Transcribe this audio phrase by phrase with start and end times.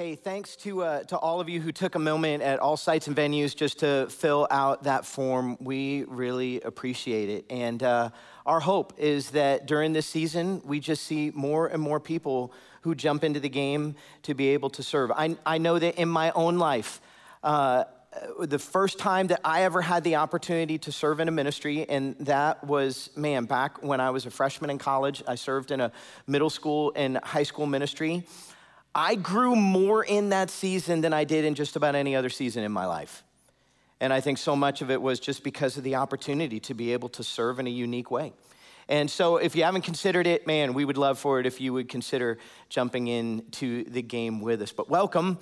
[0.00, 3.06] Hey, thanks to, uh, to all of you who took a moment at all sites
[3.06, 5.58] and venues just to fill out that form.
[5.60, 7.44] We really appreciate it.
[7.50, 8.08] And uh,
[8.46, 12.94] our hope is that during this season, we just see more and more people who
[12.94, 15.10] jump into the game to be able to serve.
[15.10, 17.02] I, I know that in my own life,
[17.42, 17.84] uh,
[18.40, 22.16] the first time that I ever had the opportunity to serve in a ministry, and
[22.20, 25.22] that was, man, back when I was a freshman in college.
[25.28, 25.92] I served in a
[26.26, 28.24] middle school and high school ministry.
[28.94, 32.64] I grew more in that season than I did in just about any other season
[32.64, 33.22] in my life.
[34.00, 36.92] And I think so much of it was just because of the opportunity to be
[36.92, 38.32] able to serve in a unique way.
[38.88, 41.72] And so, if you haven't considered it, man, we would love for it if you
[41.72, 44.72] would consider jumping into the game with us.
[44.72, 45.38] But welcome.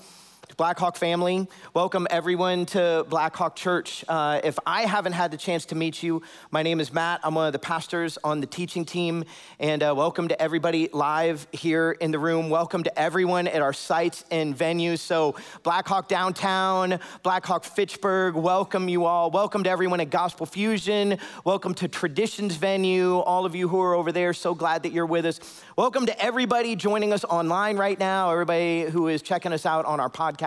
[0.56, 4.04] Blackhawk family, welcome everyone to Blackhawk Church.
[4.08, 7.20] Uh, if I haven't had the chance to meet you, my name is Matt.
[7.22, 9.24] I'm one of the pastors on the teaching team,
[9.60, 12.50] and uh, welcome to everybody live here in the room.
[12.50, 14.98] Welcome to everyone at our sites and venues.
[14.98, 19.30] So, Blackhawk Downtown, Blackhawk Fitchburg, welcome you all.
[19.30, 21.18] Welcome to everyone at Gospel Fusion.
[21.44, 24.32] Welcome to Traditions Venue, all of you who are over there.
[24.32, 25.38] So glad that you're with us.
[25.76, 30.00] Welcome to everybody joining us online right now, everybody who is checking us out on
[30.00, 30.37] our podcast.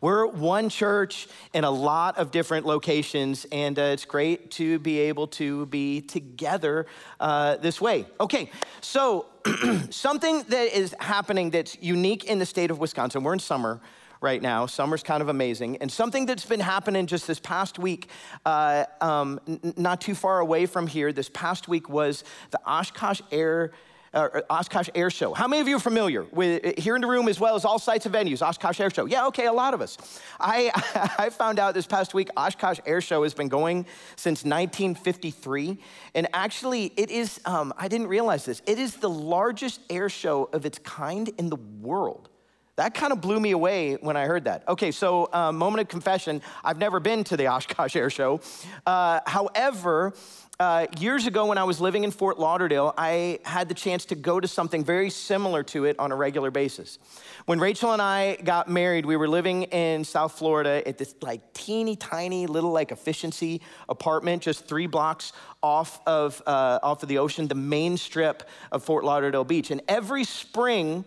[0.00, 4.98] We're one church in a lot of different locations, and uh, it's great to be
[5.00, 6.86] able to be together
[7.20, 8.06] uh, this way.
[8.20, 9.26] Okay, so
[9.90, 13.80] something that is happening that's unique in the state of Wisconsin, we're in summer
[14.20, 14.66] right now.
[14.66, 15.76] Summer's kind of amazing.
[15.78, 18.08] And something that's been happening just this past week,
[18.46, 23.20] uh, um, n- not too far away from here, this past week was the Oshkosh
[23.30, 23.72] Air
[24.14, 25.34] uh, Oshkosh Air Show.
[25.34, 27.64] How many of you are familiar with uh, here in the room as well as
[27.64, 28.40] all sites and venues?
[28.46, 29.06] Oshkosh Air Show.
[29.06, 29.98] Yeah, okay, a lot of us.
[30.38, 30.70] I
[31.18, 35.78] I found out this past week Oshkosh Air Show has been going since 1953,
[36.14, 37.40] and actually it is.
[37.44, 38.62] Um, I didn't realize this.
[38.66, 42.28] It is the largest air show of its kind in the world.
[42.76, 44.64] That kind of blew me away when I heard that.
[44.66, 48.40] Okay, so uh, moment of confession I've never been to the Oshkosh Air Show.
[48.84, 50.12] Uh, however,
[50.60, 54.14] uh, years ago when I was living in Fort Lauderdale, I had the chance to
[54.14, 56.98] go to something very similar to it on a regular basis.
[57.46, 61.52] When Rachel and I got married, we were living in South Florida at this like
[61.54, 67.18] teeny tiny little like efficiency apartment, just three blocks off of, uh, off of the
[67.18, 69.72] ocean, the main strip of Fort Lauderdale Beach.
[69.72, 71.04] And every spring,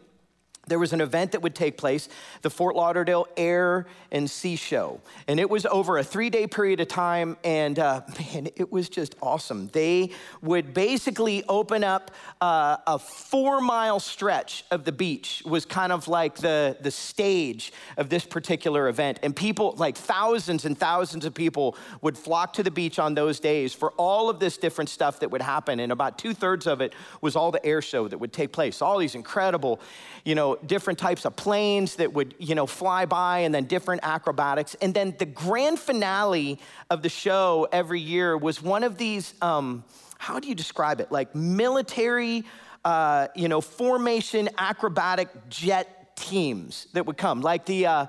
[0.67, 2.09] there was an event that would take place,
[2.41, 5.01] the Fort Lauderdale Air and Sea Show.
[5.28, 8.89] And it was over a three day period of time, and uh, man, it was
[8.89, 9.69] just awesome.
[9.69, 10.11] They
[10.41, 12.11] would basically open up
[12.41, 17.72] uh, a four mile stretch of the beach, was kind of like the, the stage
[17.97, 19.19] of this particular event.
[19.23, 23.39] And people, like thousands and thousands of people, would flock to the beach on those
[23.39, 25.79] days for all of this different stuff that would happen.
[25.79, 28.81] And about two thirds of it was all the air show that would take place,
[28.81, 29.79] all these incredible,
[30.25, 34.01] you know, different types of planes that would, you know, fly by and then different
[34.03, 34.75] acrobatics.
[34.81, 36.59] And then the grand finale
[36.90, 39.84] of the show every year was one of these, um,
[40.18, 41.12] how do you describe it?
[41.12, 42.45] Like military,
[42.85, 48.05] uh, you know, formation acrobatic jet teams that would come, like the, uh,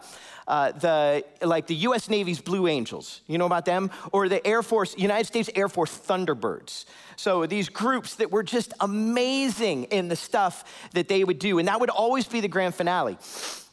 [0.48, 2.08] uh, the like the U.S.
[2.08, 3.20] Navy's Blue Angels.
[3.26, 6.86] You know about them, or the Air Force, United States Air Force Thunderbirds.
[7.16, 10.64] So these groups that were just amazing in the stuff
[10.94, 13.18] that they would do, and that would always be the grand finale.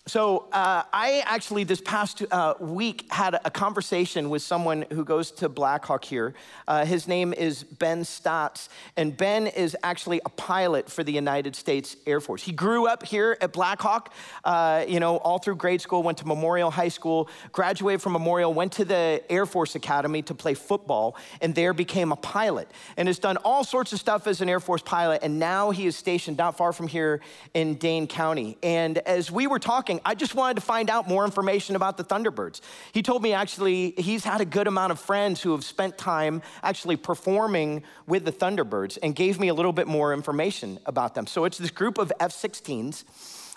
[0.08, 5.32] So uh, I actually this past uh, week had a conversation with someone who goes
[5.32, 6.36] to Blackhawk here.
[6.68, 11.56] Uh, his name is Ben Stotts, and Ben is actually a pilot for the United
[11.56, 12.44] States Air Force.
[12.44, 16.04] He grew up here at Blackhawk, uh, you know, all through grade school.
[16.04, 20.36] Went to Memorial High School, graduated from Memorial, went to the Air Force Academy to
[20.36, 24.40] play football, and there became a pilot, and has done all sorts of stuff as
[24.40, 25.24] an Air Force pilot.
[25.24, 27.22] And now he is stationed not far from here
[27.56, 28.56] in Dane County.
[28.62, 32.04] And as we were talking I just wanted to find out more information about the
[32.04, 32.62] Thunderbirds.
[32.92, 36.42] He told me actually he's had a good amount of friends who have spent time
[36.64, 41.28] actually performing with the Thunderbirds and gave me a little bit more information about them.
[41.28, 43.04] So it's this group of F 16s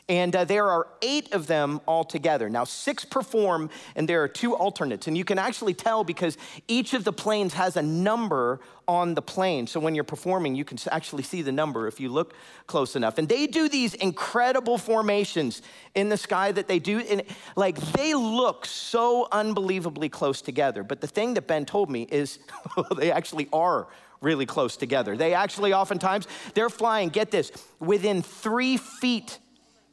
[0.09, 2.49] and uh, there are eight of them altogether.
[2.49, 5.07] Now, six perform, and there are two alternates.
[5.07, 9.21] And you can actually tell because each of the planes has a number on the
[9.21, 9.67] plane.
[9.67, 12.33] So when you're performing, you can actually see the number if you look
[12.67, 13.19] close enough.
[13.19, 15.61] And they do these incredible formations
[15.95, 17.01] in the sky that they do.
[17.01, 17.23] And
[17.55, 20.83] like they look so unbelievably close together.
[20.83, 22.39] But the thing that Ben told me is
[22.97, 23.89] they actually are
[24.23, 25.19] really close together.
[25.19, 29.39] They actually oftentimes, they're flying, get this, within three feet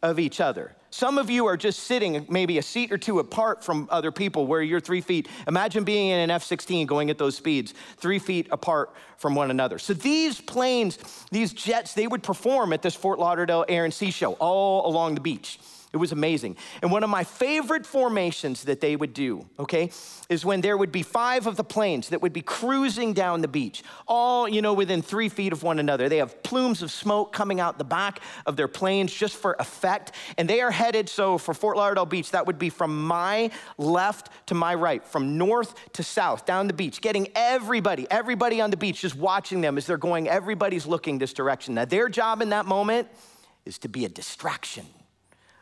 [0.09, 0.75] of each other.
[0.91, 4.47] Some of you are just sitting maybe a seat or two apart from other people
[4.47, 5.27] where you're three feet.
[5.47, 9.51] Imagine being in an F 16 going at those speeds, three feet apart from one
[9.51, 9.77] another.
[9.77, 10.97] So these planes,
[11.31, 15.15] these jets, they would perform at this Fort Lauderdale Air and Sea Show all along
[15.15, 15.59] the beach.
[15.95, 16.57] It was amazing.
[16.81, 19.91] And one of my favorite formations that they would do, okay,
[20.27, 23.47] is when there would be five of the planes that would be cruising down the
[23.47, 26.09] beach, all, you know, within three feet of one another.
[26.09, 30.11] They have plumes of smoke coming out the back of their planes just for effect.
[30.37, 34.31] And they are headed, so for Fort Lauderdale Beach, that would be from my left
[34.47, 38.75] to my right, from north to south, down the beach, getting everybody, everybody on the
[38.75, 41.75] beach, just watching them as they're going, everybody's looking this direction.
[41.75, 43.07] Now, their job in that moment
[43.65, 44.85] is to be a distraction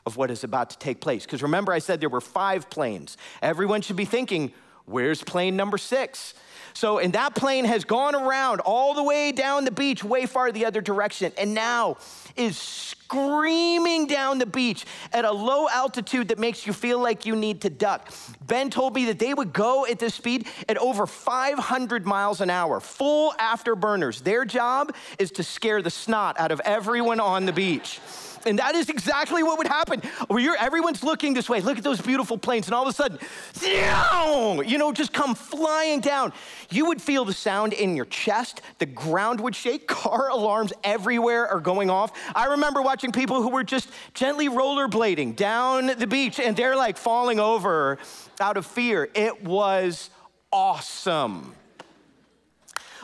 [0.06, 1.26] of what is about to take place.
[1.26, 3.18] Because remember, I said there were five planes.
[3.42, 4.54] Everyone should be thinking,
[4.86, 6.34] where's plane number six?
[6.74, 10.52] So, and that plane has gone around all the way down the beach, way far
[10.52, 11.98] the other direction, and now
[12.36, 17.36] is screaming down the beach at a low altitude that makes you feel like you
[17.36, 18.12] need to duck.
[18.48, 22.50] Ben told me that they would go at this speed at over 500 miles an
[22.50, 24.24] hour, full afterburners.
[24.24, 28.00] Their job is to scare the snot out of everyone on the beach.
[28.46, 30.02] And that is exactly what would happen.
[30.28, 31.62] Where everyone's looking this way.
[31.62, 32.68] Look at those beautiful planes.
[32.68, 33.20] And all of a sudden,
[33.62, 36.34] you know, just come flying down.
[36.70, 38.62] You would feel the sound in your chest.
[38.80, 39.88] The ground would shake.
[39.94, 42.12] Car alarms everywhere are going off.
[42.36, 46.98] I remember watching people who were just gently rollerblading down the beach and they're like
[46.98, 48.00] falling over
[48.40, 49.10] out of fear.
[49.14, 50.10] It was
[50.52, 51.56] awesome.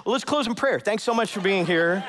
[0.05, 0.79] Well, let's close in prayer.
[0.79, 2.03] Thanks so much for being here.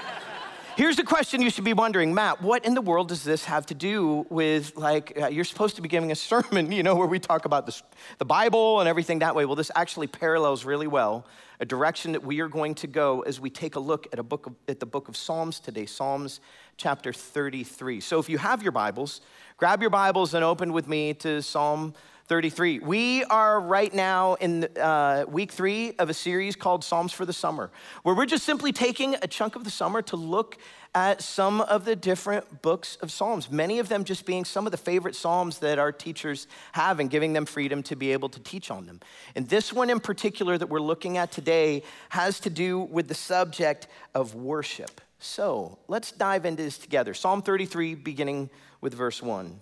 [0.81, 3.67] Here's the question you should be wondering, Matt, what in the world does this have
[3.67, 7.07] to do with, like, uh, you're supposed to be giving a sermon, you know, where
[7.07, 7.79] we talk about the,
[8.17, 9.45] the Bible and everything that way.
[9.45, 11.27] Well, this actually parallels really well
[11.61, 14.23] a direction that we are going to go as we take a look at, a
[14.23, 16.41] book of, at the book of Psalms today, Psalms
[16.79, 18.01] chapter 33.
[18.01, 19.21] So if you have your Bibles,
[19.59, 21.93] grab your Bibles and open with me to Psalm
[22.31, 22.79] 33.
[22.79, 27.33] We are right now in uh, week three of a series called Psalms for the
[27.33, 27.73] Summer,
[28.05, 30.57] where we're just simply taking a chunk of the summer to look
[30.95, 34.71] at some of the different books of Psalms, many of them just being some of
[34.71, 38.39] the favorite Psalms that our teachers have and giving them freedom to be able to
[38.39, 39.01] teach on them.
[39.35, 43.15] And this one in particular that we're looking at today has to do with the
[43.15, 45.01] subject of worship.
[45.19, 47.13] So let's dive into this together.
[47.13, 48.51] Psalm 33, beginning
[48.81, 49.61] with verse 1.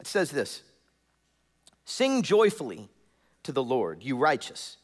[0.00, 0.64] It says this.
[1.84, 2.88] Sing joyfully
[3.42, 4.78] to the Lord, you righteous.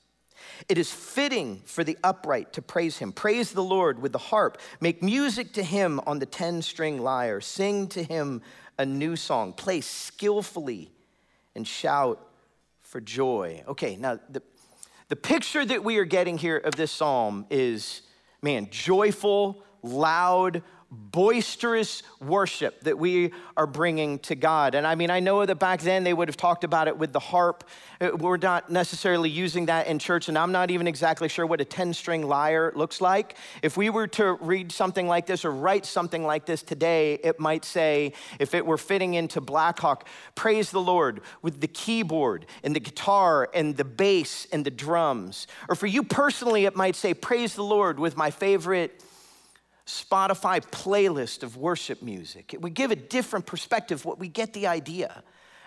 [0.68, 3.12] It is fitting for the upright to praise him.
[3.12, 4.58] Praise the Lord with the harp.
[4.80, 7.40] Make music to him on the 10 string lyre.
[7.40, 8.42] Sing to him
[8.78, 9.52] a new song.
[9.52, 10.90] Play skillfully
[11.54, 12.26] and shout
[12.82, 13.62] for joy.
[13.68, 14.42] Okay, now the,
[15.08, 18.02] the picture that we are getting here of this psalm is
[18.42, 24.74] man, joyful, loud, boisterous worship that we are bringing to God.
[24.74, 27.12] And I mean, I know that back then they would have talked about it with
[27.12, 27.62] the harp.
[28.00, 31.60] Uh, we're not necessarily using that in church, and I'm not even exactly sure what
[31.60, 33.36] a 10 string lyre looks like.
[33.62, 37.38] If we were to read something like this or write something like this today, it
[37.38, 42.74] might say, if it were fitting into Blackhawk, praise the Lord with the keyboard and
[42.74, 45.46] the guitar and the bass and the drums.
[45.68, 49.04] Or for you personally, it might say, praise the Lord with my favorite
[49.90, 52.54] Spotify playlist of worship music.
[52.54, 54.04] It would give a different perspective.
[54.04, 55.22] What we get the idea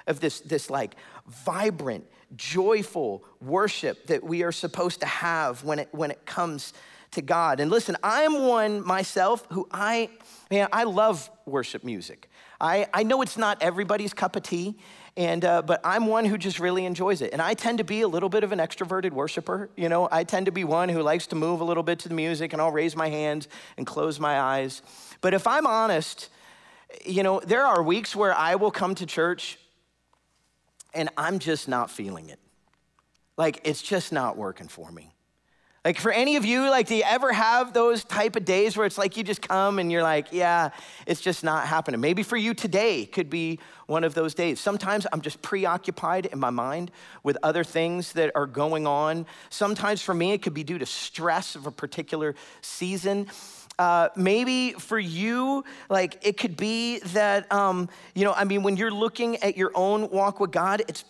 [0.07, 0.95] of this, this like
[1.27, 2.05] vibrant,
[2.35, 6.73] joyful worship that we are supposed to have when it, when it comes
[7.11, 7.59] to God.
[7.59, 10.09] And listen, I'm one myself who I,
[10.49, 12.29] man, I love worship music.
[12.59, 14.77] I, I know it's not everybody's cup of tea,
[15.15, 17.33] and, uh, but I'm one who just really enjoys it.
[17.33, 19.69] And I tend to be a little bit of an extroverted worshiper.
[19.75, 22.09] You know, I tend to be one who likes to move a little bit to
[22.09, 24.81] the music and I'll raise my hands and close my eyes.
[25.21, 26.29] But if I'm honest,
[27.05, 29.59] you know, there are weeks where I will come to church
[30.95, 32.39] and I'm just not feeling it.
[33.37, 35.12] Like, it's just not working for me.
[35.85, 38.85] Like for any of you, like, do you ever have those type of days where
[38.85, 40.69] it's like you just come and you're like, yeah,
[41.05, 41.99] it's just not happening?
[41.99, 44.61] Maybe for you today could be one of those days.
[44.61, 46.89] Sometimes I'm just preoccupied in my mind
[47.21, 49.25] with other things that are going on.
[49.49, 53.27] Sometimes for me, it could be due to stress of a particular season.
[53.77, 58.77] Uh, maybe for you, like it could be that, um, you know, I mean, when
[58.77, 61.03] you're looking at your own walk with God, it's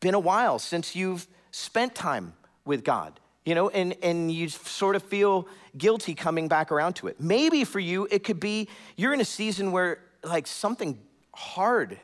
[0.00, 2.32] been a while since you've spent time
[2.64, 5.48] with God you know, and, and you sort of feel
[5.78, 7.20] guilty coming back around to it.
[7.20, 10.98] Maybe for you, it could be you're in a season where like something
[11.32, 11.98] hard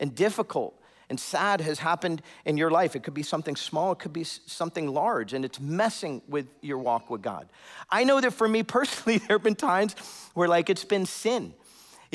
[0.00, 0.74] and difficult
[1.08, 2.96] and sad has happened in your life.
[2.96, 6.78] It could be something small, it could be something large, and it's messing with your
[6.78, 7.46] walk with God.
[7.90, 9.94] I know that for me personally, there have been times
[10.32, 11.52] where like it's been sin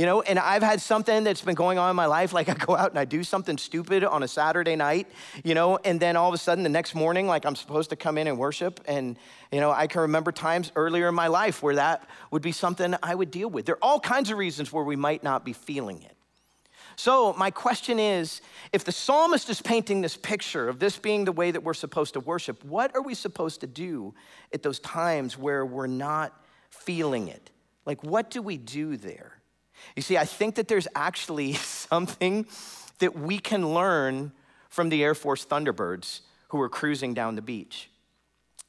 [0.01, 2.55] you know, and I've had something that's been going on in my life, like I
[2.55, 5.05] go out and I do something stupid on a Saturday night,
[5.43, 7.96] you know, and then all of a sudden the next morning, like I'm supposed to
[7.96, 8.79] come in and worship.
[8.88, 9.15] And,
[9.51, 12.96] you know, I can remember times earlier in my life where that would be something
[13.03, 13.67] I would deal with.
[13.67, 16.17] There are all kinds of reasons where we might not be feeling it.
[16.96, 18.41] So, my question is
[18.74, 22.15] if the psalmist is painting this picture of this being the way that we're supposed
[22.15, 24.15] to worship, what are we supposed to do
[24.51, 26.34] at those times where we're not
[26.72, 27.51] feeling it?
[27.86, 29.40] Like, what do we do there?
[29.95, 32.45] You see, I think that there's actually something
[33.00, 34.31] that we can learn
[34.69, 37.89] from the Air Force Thunderbirds who were cruising down the beach.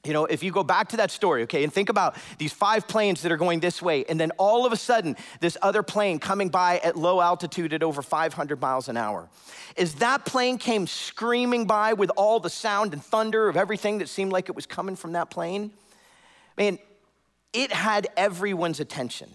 [0.04, 2.88] You know, if you go back to that story, okay, and think about these five
[2.88, 6.18] planes that are going this way, and then all of a sudden, this other plane
[6.18, 9.28] coming by at low altitude at over 500 miles an hour.
[9.76, 14.08] As that plane came screaming by with all the sound and thunder of everything that
[14.08, 15.70] seemed like it was coming from that plane,
[16.58, 16.80] man,
[17.52, 19.30] it had everyone's attention.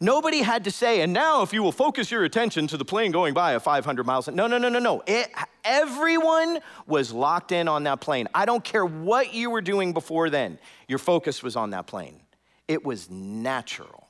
[0.00, 3.12] Nobody had to say, and now if you will focus your attention to the plane
[3.12, 4.28] going by at 500 miles.
[4.28, 5.02] No, no, no, no, no.
[5.06, 5.30] It,
[5.64, 8.28] everyone was locked in on that plane.
[8.34, 10.58] I don't care what you were doing before then,
[10.88, 12.20] your focus was on that plane.
[12.68, 14.08] It was natural.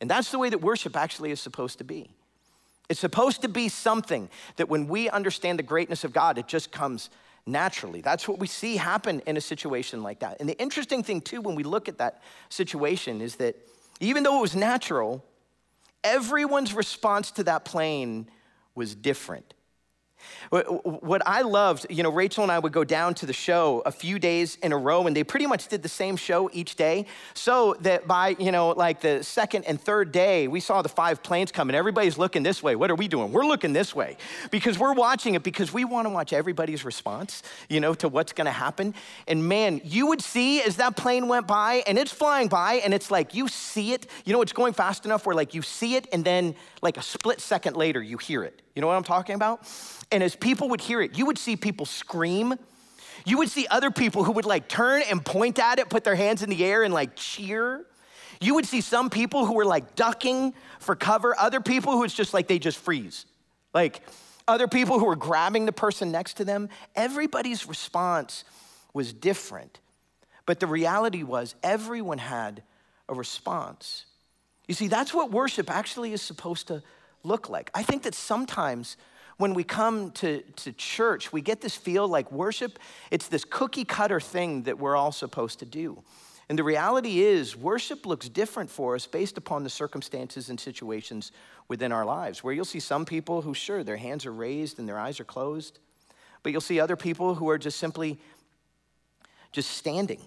[0.00, 2.10] And that's the way that worship actually is supposed to be.
[2.88, 6.72] It's supposed to be something that when we understand the greatness of God, it just
[6.72, 7.08] comes
[7.46, 8.00] naturally.
[8.00, 10.40] That's what we see happen in a situation like that.
[10.40, 13.56] And the interesting thing, too, when we look at that situation is that
[14.02, 15.24] even though it was natural,
[16.02, 18.28] everyone's response to that plane
[18.74, 19.54] was different.
[20.50, 23.92] What I loved, you know, Rachel and I would go down to the show a
[23.92, 27.06] few days in a row, and they pretty much did the same show each day.
[27.34, 31.22] So that by, you know, like the second and third day, we saw the five
[31.22, 31.74] planes coming.
[31.74, 32.76] Everybody's looking this way.
[32.76, 33.32] What are we doing?
[33.32, 34.16] We're looking this way
[34.50, 38.32] because we're watching it because we want to watch everybody's response, you know, to what's
[38.32, 38.94] going to happen.
[39.26, 42.94] And man, you would see as that plane went by, and it's flying by, and
[42.94, 45.96] it's like you see it, you know, it's going fast enough where like you see
[45.96, 48.61] it, and then like a split second later, you hear it.
[48.74, 49.68] You know what I'm talking about?
[50.10, 52.54] And as people would hear it, you would see people scream.
[53.24, 56.14] You would see other people who would like turn and point at it, put their
[56.14, 57.84] hands in the air and like cheer.
[58.40, 62.14] You would see some people who were like ducking for cover, other people who it's
[62.14, 63.26] just like they just freeze.
[63.72, 64.02] Like
[64.48, 66.68] other people who were grabbing the person next to them.
[66.96, 68.44] Everybody's response
[68.92, 69.78] was different.
[70.44, 72.62] But the reality was, everyone had
[73.08, 74.06] a response.
[74.66, 76.82] You see, that's what worship actually is supposed to
[77.24, 77.70] look like.
[77.74, 78.96] I think that sometimes
[79.38, 82.78] when we come to, to church, we get this feel like worship,
[83.10, 86.02] it's this cookie cutter thing that we're all supposed to do.
[86.48, 91.32] And the reality is, worship looks different for us based upon the circumstances and situations
[91.68, 94.88] within our lives, where you'll see some people who, sure, their hands are raised and
[94.88, 95.78] their eyes are closed,
[96.42, 98.18] but you'll see other people who are just simply
[99.52, 100.20] just standing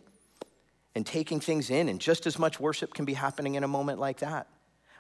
[0.95, 3.99] and taking things in, and just as much worship can be happening in a moment
[3.99, 4.47] like that.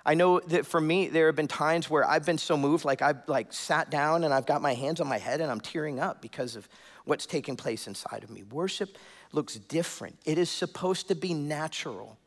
[0.05, 3.01] I know that for me, there have been times where I've been so moved, like
[3.01, 5.99] I've like sat down and I've got my hands on my head and I'm tearing
[5.99, 6.69] up because of
[7.05, 8.43] what's taking place inside of me.
[8.43, 8.97] Worship
[9.31, 10.19] looks different.
[10.23, 12.19] It is supposed to be natural,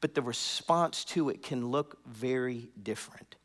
[0.00, 3.36] but the response to it can look very different.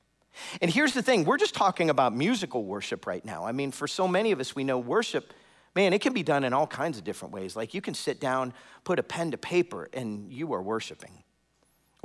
[0.62, 3.46] And here's the thing we're just talking about musical worship right now.
[3.46, 5.32] I mean, for so many of us, we know worship,
[5.76, 7.56] man, it can be done in all kinds of different ways.
[7.56, 8.52] Like you can sit down,
[8.84, 11.24] put a pen to paper, and you are worshiping.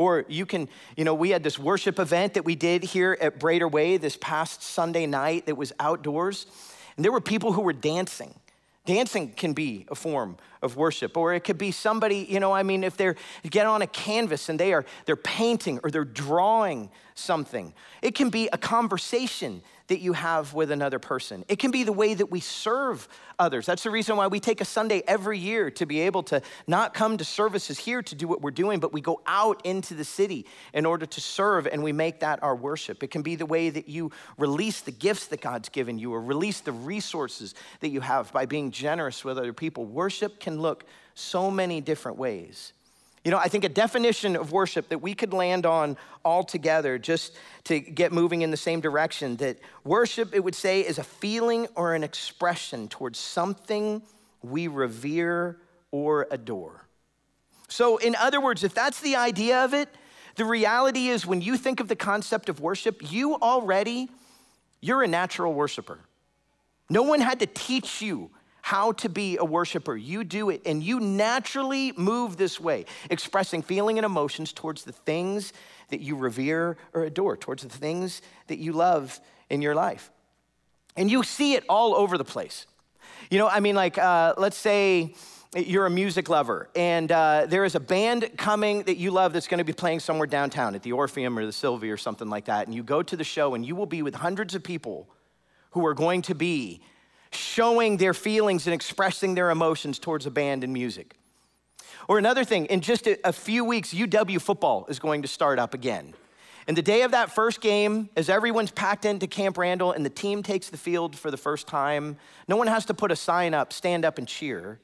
[0.00, 0.66] Or you can,
[0.96, 4.16] you know, we had this worship event that we did here at Brader Way this
[4.18, 6.46] past Sunday night that was outdoors.
[6.96, 8.34] And there were people who were dancing.
[8.86, 12.62] Dancing can be a form of worship, or it could be somebody, you know, I
[12.62, 13.14] mean, if they're
[13.50, 17.74] get on a canvas and they are they're painting or they're drawing something.
[18.00, 21.44] It can be a conversation that you have with another person.
[21.48, 23.08] It can be the way that we serve
[23.40, 23.66] others.
[23.66, 26.94] That's the reason why we take a Sunday every year to be able to not
[26.94, 30.04] come to services here to do what we're doing, but we go out into the
[30.04, 33.02] city in order to serve and we make that our worship.
[33.02, 36.22] It can be the way that you release the gifts that God's given you or
[36.22, 39.86] release the resources that you have by being generous with other people.
[39.86, 42.74] Worship can look so many different ways.
[43.24, 46.98] You know, I think a definition of worship that we could land on all together
[46.98, 51.04] just to get moving in the same direction that worship, it would say, is a
[51.04, 54.00] feeling or an expression towards something
[54.42, 55.58] we revere
[55.90, 56.86] or adore.
[57.68, 59.88] So, in other words, if that's the idea of it,
[60.36, 64.08] the reality is when you think of the concept of worship, you already,
[64.80, 65.98] you're a natural worshiper.
[66.88, 68.30] No one had to teach you
[68.62, 69.96] how to be a worshiper.
[69.96, 74.92] You do it, and you naturally move this way, expressing feeling and emotions towards the
[74.92, 75.52] things
[75.90, 80.10] that you revere or adore, towards the things that you love in your life.
[80.96, 82.66] And you see it all over the place.
[83.30, 85.14] You know, I mean, like, uh, let's say
[85.54, 89.48] you're a music lover and uh, there is a band coming that you love that's
[89.48, 92.44] going to be playing somewhere downtown at the Orpheum or the Sylvee or something like
[92.44, 92.66] that.
[92.66, 95.08] And you go to the show and you will be with hundreds of people
[95.70, 96.82] who are going to be
[97.32, 101.16] showing their feelings and expressing their emotions towards a band and music.
[102.08, 105.58] Or another thing, in just a, a few weeks, UW football is going to start
[105.58, 106.14] up again.
[106.66, 110.10] And the day of that first game, as everyone's packed into Camp Randall and the
[110.10, 112.16] team takes the field for the first time,
[112.48, 114.78] no one has to put a sign up, stand up and cheer,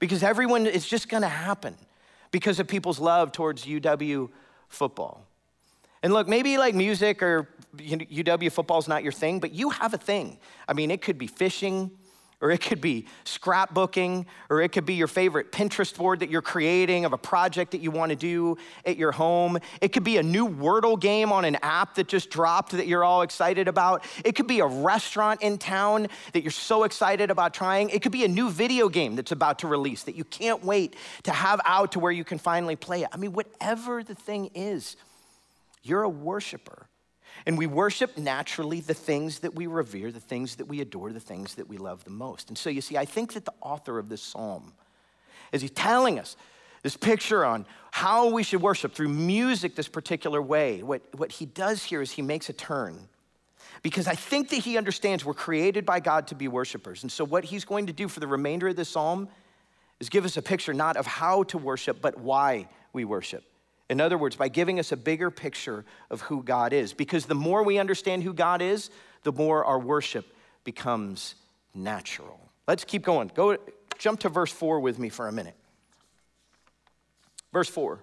[0.00, 1.76] because everyone, is just gonna happen
[2.30, 4.28] because of people's love towards UW
[4.68, 5.26] football.
[6.02, 9.98] And look, maybe like music or UW football's not your thing, but you have a
[9.98, 10.38] thing.
[10.68, 11.90] I mean, it could be fishing,
[12.40, 16.42] or it could be scrapbooking, or it could be your favorite Pinterest board that you're
[16.42, 19.58] creating of a project that you want to do at your home.
[19.80, 23.04] It could be a new Wordle game on an app that just dropped that you're
[23.04, 24.04] all excited about.
[24.26, 27.88] It could be a restaurant in town that you're so excited about trying.
[27.88, 30.96] It could be a new video game that's about to release that you can't wait
[31.22, 33.08] to have out to where you can finally play it.
[33.10, 34.96] I mean, whatever the thing is,
[35.82, 36.88] you're a worshiper.
[37.46, 41.20] And we worship naturally the things that we revere, the things that we adore, the
[41.20, 42.48] things that we love the most.
[42.48, 44.72] And so you see, I think that the author of this psalm,
[45.52, 46.36] as he's telling us
[46.82, 51.46] this picture on how we should worship through music this particular way, what, what he
[51.46, 53.08] does here is he makes a turn.
[53.82, 57.02] Because I think that he understands we're created by God to be worshipers.
[57.02, 59.28] And so what he's going to do for the remainder of this psalm
[60.00, 63.44] is give us a picture not of how to worship, but why we worship.
[63.90, 66.92] In other words, by giving us a bigger picture of who God is.
[66.92, 68.90] Because the more we understand who God is,
[69.24, 70.26] the more our worship
[70.64, 71.34] becomes
[71.74, 72.40] natural.
[72.66, 73.30] Let's keep going.
[73.34, 73.58] Go
[73.98, 75.56] jump to verse 4 with me for a minute.
[77.52, 78.00] Verse 4.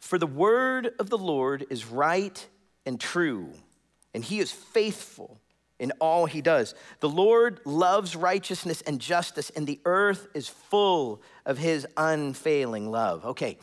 [0.00, 2.46] For the word of the Lord is right
[2.84, 3.50] and true,
[4.12, 5.40] and he is faithful
[5.78, 6.74] in all he does.
[7.00, 13.24] The Lord loves righteousness and justice, and the earth is full of his unfailing love.
[13.24, 13.58] Okay,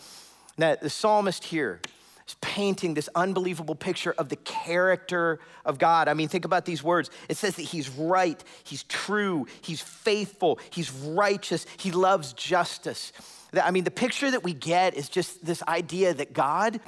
[0.59, 1.79] now, the psalmist here
[2.27, 6.07] is painting this unbelievable picture of the character of God.
[6.07, 7.09] I mean, think about these words.
[7.27, 13.13] It says that he's right, he's true, he's faithful, he's righteous, he loves justice.
[13.53, 16.79] I mean, the picture that we get is just this idea that God,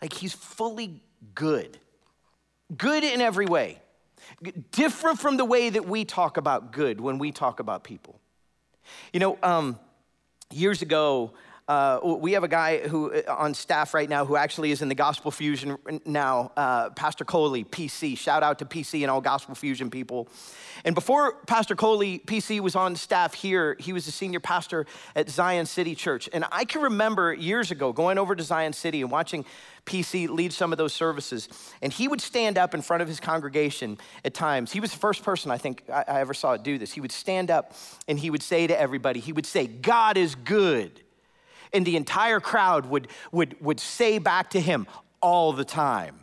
[0.00, 1.02] like, he's fully
[1.34, 1.78] good,
[2.74, 3.82] good in every way,
[4.70, 8.18] different from the way that we talk about good when we talk about people.
[9.12, 9.78] You know, um,
[10.50, 11.32] years ago,
[11.72, 14.88] uh, we have a guy who uh, on staff right now who actually is in
[14.88, 18.18] the Gospel Fusion now, uh, Pastor Coley, PC.
[18.18, 20.28] Shout out to PC and all Gospel Fusion people.
[20.84, 24.84] And before Pastor Coley, PC was on staff here, he was a senior pastor
[25.16, 26.28] at Zion City Church.
[26.32, 29.46] And I can remember years ago going over to Zion City and watching
[29.86, 31.48] PC lead some of those services.
[31.80, 34.72] And he would stand up in front of his congregation at times.
[34.72, 36.92] He was the first person I think I, I ever saw do this.
[36.92, 37.72] He would stand up
[38.08, 41.00] and he would say to everybody, he would say, God is good
[41.72, 44.86] and the entire crowd would, would, would say back to him
[45.20, 46.16] all the time.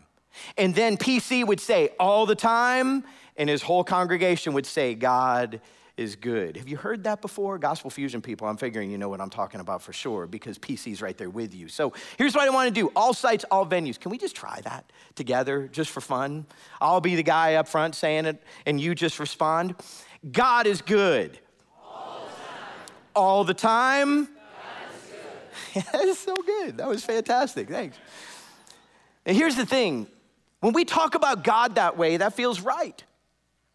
[0.57, 3.03] And then PC would say all the time,
[3.37, 5.61] and his whole congregation would say, God
[5.99, 6.55] is good.
[6.55, 7.57] Have you heard that before?
[7.57, 11.01] Gospel Fusion people, I'm figuring you know what I'm talking about for sure because PC's
[11.01, 11.67] right there with you.
[11.67, 13.99] So here's what I want to do all sites, all venues.
[13.99, 16.45] Can we just try that together just for fun?
[16.79, 19.75] I'll be the guy up front saying it, and you just respond.
[20.31, 21.37] God is good.
[21.83, 22.83] All the time.
[23.15, 24.38] All the time.
[25.73, 26.77] That's so good.
[26.77, 27.69] That was fantastic.
[27.69, 27.97] Thanks.
[29.25, 30.07] And here's the thing
[30.59, 33.03] when we talk about God that way, that feels right.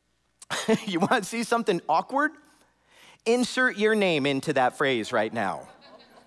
[0.86, 2.32] you want to see something awkward?
[3.26, 5.68] Insert your name into that phrase right now.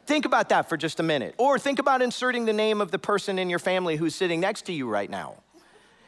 [0.08, 1.36] Think about that for just a minute.
[1.38, 4.64] Or think about inserting the name of the person in your family who's sitting next
[4.68, 5.36] to you right now.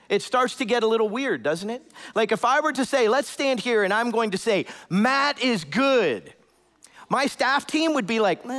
[0.08, 1.84] It starts to get a little weird, doesn't it?
[2.16, 5.40] Like if I were to say, let's stand here and I'm going to say, Matt
[5.44, 6.34] is good
[7.10, 8.52] my staff team would be like, you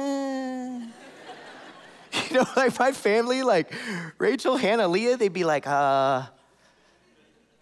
[2.33, 3.73] know, like my family, like
[4.19, 6.25] Rachel, Hannah, Leah, they'd be like, uh,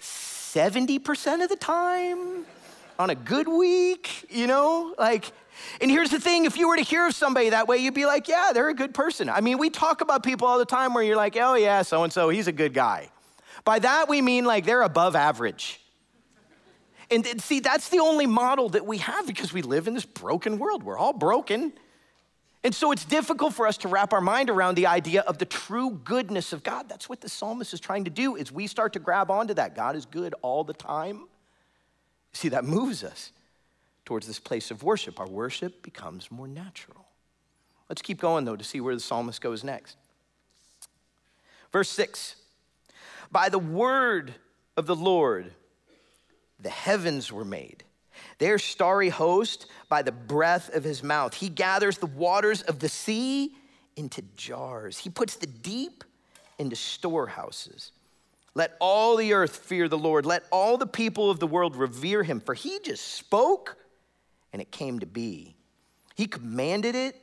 [0.00, 2.46] 70% of the time
[2.98, 4.94] on a good week, you know?
[4.98, 5.30] Like,
[5.80, 8.06] and here's the thing if you were to hear of somebody that way, you'd be
[8.06, 9.28] like, yeah, they're a good person.
[9.28, 12.02] I mean, we talk about people all the time where you're like, oh, yeah, so
[12.04, 13.10] and so, he's a good guy.
[13.64, 15.80] By that, we mean like they're above average.
[17.10, 20.58] And see, that's the only model that we have because we live in this broken
[20.58, 20.82] world.
[20.82, 21.72] We're all broken.
[22.64, 25.46] And so it's difficult for us to wrap our mind around the idea of the
[25.46, 26.88] true goodness of God.
[26.88, 29.74] That's what the psalmist is trying to do is we start to grab onto that.
[29.74, 31.28] God is good all the time.
[32.32, 33.32] See, that moves us
[34.04, 35.18] towards this place of worship.
[35.20, 37.06] Our worship becomes more natural.
[37.88, 39.96] Let's keep going though to see where the psalmist goes next.
[41.72, 42.36] Verse 6.
[43.30, 44.34] By the word
[44.76, 45.52] of the Lord
[46.60, 47.84] the heavens were made.
[48.38, 51.34] Their starry host by the breath of his mouth.
[51.34, 53.54] He gathers the waters of the sea
[53.96, 54.98] into jars.
[54.98, 56.04] He puts the deep
[56.58, 57.92] into storehouses.
[58.54, 60.26] Let all the earth fear the Lord.
[60.26, 63.76] Let all the people of the world revere him, for he just spoke
[64.52, 65.54] and it came to be.
[66.16, 67.16] He commanded it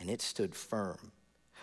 [0.00, 1.12] and it stood firm.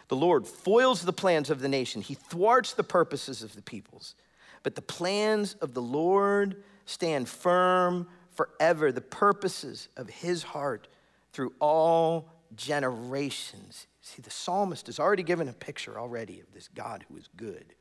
[0.07, 4.15] The Lord foils the plans of the nation, he thwarts the purposes of the peoples.
[4.63, 10.87] But the plans of the Lord stand firm forever, the purposes of his heart
[11.33, 13.87] through all generations.
[14.01, 17.73] See, the psalmist has already given a picture already of this God who is good.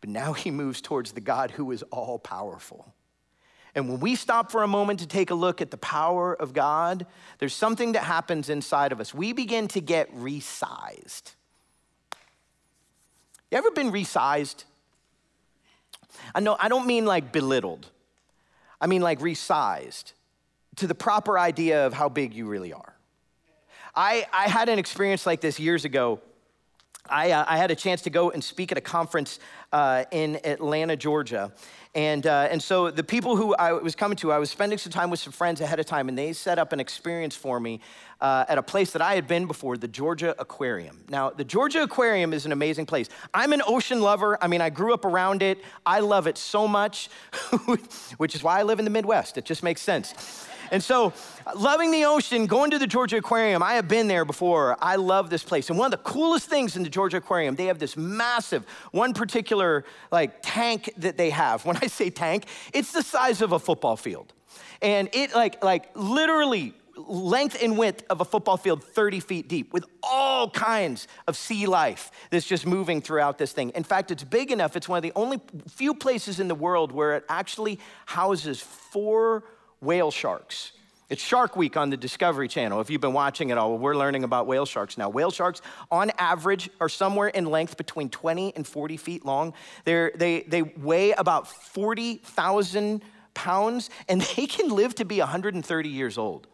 [0.00, 2.94] But now he moves towards the God who is all powerful.
[3.74, 6.52] And when we stop for a moment to take a look at the power of
[6.52, 7.06] God,
[7.38, 9.14] there's something that happens inside of us.
[9.14, 11.34] We begin to get resized.
[13.50, 14.64] You ever been resized?
[16.34, 17.86] I know I don't mean like belittled.
[18.80, 20.12] I mean like resized
[20.76, 22.94] to the proper idea of how big you really are.
[23.94, 26.20] I, I had an experience like this years ago.
[27.10, 29.38] I, uh, I had a chance to go and speak at a conference
[29.72, 31.52] uh, in Atlanta, Georgia.
[31.94, 34.92] And, uh, and so the people who I was coming to, I was spending some
[34.92, 37.80] time with some friends ahead of time, and they set up an experience for me
[38.20, 41.00] uh, at a place that I had been before, the Georgia Aquarium.
[41.08, 43.08] Now, the Georgia Aquarium is an amazing place.
[43.34, 44.38] I'm an ocean lover.
[44.40, 45.58] I mean, I grew up around it.
[45.84, 47.08] I love it so much,
[48.18, 49.36] which is why I live in the Midwest.
[49.36, 50.48] It just makes sense.
[50.70, 51.12] And so,
[51.56, 54.76] loving the ocean, going to the Georgia Aquarium, I have been there before.
[54.80, 55.68] I love this place.
[55.68, 59.12] And one of the coolest things in the Georgia Aquarium, they have this massive, one
[59.14, 61.64] particular like tank that they have.
[61.70, 64.32] When I say tank, it's the size of a football field.
[64.82, 66.74] And it like like literally
[67.08, 71.66] length and width of a football field 30 feet deep with all kinds of sea
[71.66, 73.70] life that's just moving throughout this thing.
[73.70, 76.92] In fact, it's big enough, it's one of the only few places in the world
[76.92, 79.44] where it actually houses four
[79.80, 80.72] whale sharks.
[81.08, 82.80] It's Shark Week on the Discovery Channel.
[82.80, 85.08] If you've been watching it all, we're learning about whale sharks now.
[85.08, 89.52] Whale sharks, on average, are somewhere in length between 20 and 40 feet long.
[89.84, 93.02] They're, they, they weigh about 40,000
[93.34, 96.46] pounds, and they can live to be 130 years old.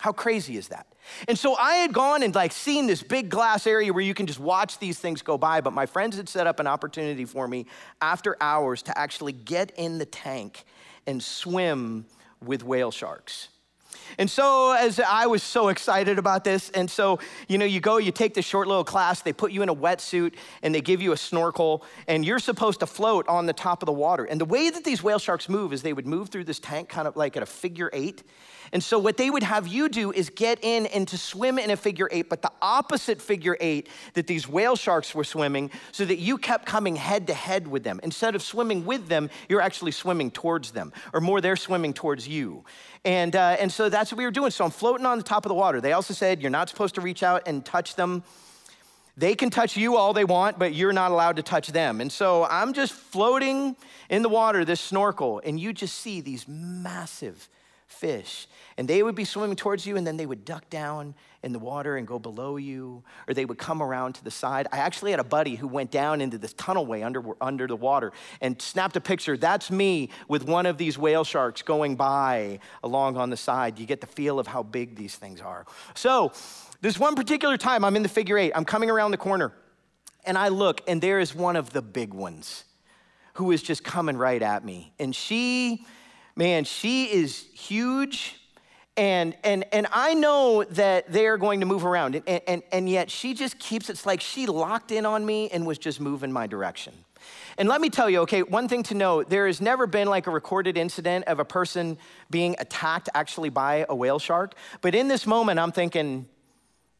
[0.00, 0.86] How crazy is that?
[1.28, 4.26] And so I had gone and like seen this big glass area where you can
[4.26, 7.46] just watch these things go by, but my friends had set up an opportunity for
[7.46, 7.66] me
[8.00, 10.64] after hours to actually get in the tank
[11.06, 12.06] and swim
[12.44, 13.48] with whale sharks.
[14.18, 17.98] And so, as I was so excited about this, and so, you know, you go,
[17.98, 21.00] you take this short little class, they put you in a wetsuit, and they give
[21.00, 24.24] you a snorkel, and you're supposed to float on the top of the water.
[24.24, 26.88] And the way that these whale sharks move is they would move through this tank
[26.88, 28.22] kind of like at a figure eight,
[28.72, 31.70] and so, what they would have you do is get in and to swim in
[31.70, 36.04] a figure eight, but the opposite figure eight that these whale sharks were swimming, so
[36.04, 37.98] that you kept coming head to head with them.
[38.04, 42.28] Instead of swimming with them, you're actually swimming towards them, or more, they're swimming towards
[42.28, 42.64] you.
[43.04, 44.52] And, uh, and so that's what we were doing.
[44.52, 45.80] So, I'm floating on the top of the water.
[45.80, 48.22] They also said you're not supposed to reach out and touch them.
[49.16, 52.00] They can touch you all they want, but you're not allowed to touch them.
[52.00, 53.74] And so I'm just floating
[54.08, 57.48] in the water, this snorkel, and you just see these massive
[57.90, 58.46] fish.
[58.76, 61.58] And they would be swimming towards you, and then they would duck down in the
[61.58, 64.68] water and go below you, or they would come around to the side.
[64.72, 68.12] I actually had a buddy who went down into this tunnelway under, under the water
[68.40, 69.36] and snapped a picture.
[69.36, 73.78] That's me with one of these whale sharks going by along on the side.
[73.78, 75.66] You get the feel of how big these things are.
[75.94, 76.32] So,
[76.82, 79.52] this one particular time, I'm in the figure eight, I'm coming around the corner,
[80.24, 82.64] and I look, and there is one of the big ones
[83.34, 84.92] who is just coming right at me.
[84.98, 85.84] And she,
[86.40, 88.34] man, she is huge.
[88.96, 92.14] And, and, and I know that they're going to move around.
[92.14, 95.66] And, and, and yet she just keeps, it's like she locked in on me and
[95.66, 96.94] was just moving my direction.
[97.58, 100.26] And let me tell you, okay, one thing to know there has never been like
[100.26, 101.98] a recorded incident of a person
[102.30, 104.54] being attacked actually by a whale shark.
[104.80, 106.26] But in this moment, I'm thinking,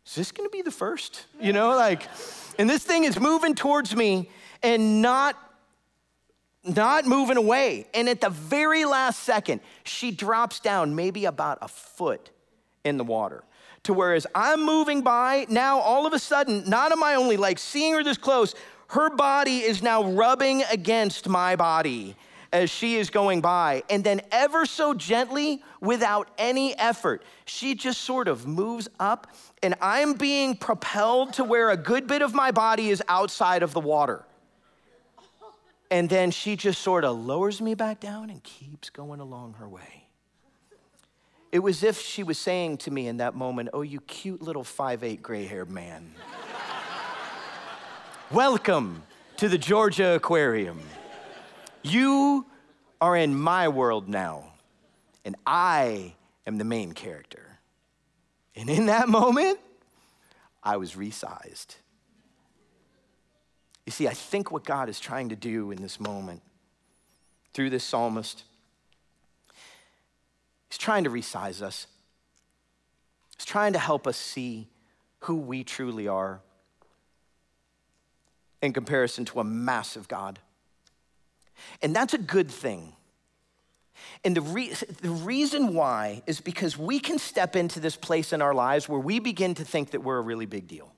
[0.07, 1.25] is this gonna be the first?
[1.41, 2.07] You know, like,
[2.59, 4.29] and this thing is moving towards me
[4.63, 5.35] and not
[6.65, 7.87] not moving away.
[7.95, 12.31] And at the very last second, she drops down maybe about a foot
[12.85, 13.45] in the water.
[13.85, 17.59] To whereas I'm moving by, now all of a sudden, not am I only like
[17.59, 18.55] seeing her this close,
[18.89, 22.17] her body is now rubbing against my body
[22.53, 23.83] as she is going by.
[23.89, 29.29] And then, ever so gently, without any effort, she just sort of moves up,
[29.63, 33.73] and I'm being propelled to where a good bit of my body is outside of
[33.73, 34.25] the water.
[35.91, 39.69] And then she just sort of lowers me back down and keeps going along her
[39.69, 40.07] way.
[41.51, 44.63] It was if she was saying to me in that moment, Oh, you cute little
[44.63, 46.15] five-eight gray haired man.
[48.31, 49.03] Welcome
[49.39, 50.81] to the Georgia Aquarium.
[51.83, 52.47] You
[53.01, 54.53] are in my world now,
[55.25, 56.15] and I
[56.47, 57.59] am the main character.
[58.55, 59.59] And in that moment,
[60.63, 61.77] I was resized.
[63.91, 66.43] You see, I think what God is trying to do in this moment
[67.53, 68.45] through this psalmist,
[70.69, 71.89] He's trying to resize us.
[73.37, 74.69] He's trying to help us see
[75.23, 76.41] who we truly are.
[78.63, 80.39] in comparison to a massive God.
[81.83, 82.93] And that's a good thing.
[84.23, 84.73] And the, re-
[85.03, 89.01] the reason why is because we can step into this place in our lives where
[89.01, 90.93] we begin to think that we're a really big deal.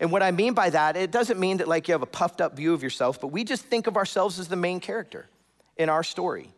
[0.00, 2.40] And what I mean by that, it doesn't mean that like you have a puffed
[2.40, 5.26] up view of yourself, but we just think of ourselves as the main character
[5.76, 6.52] in our story.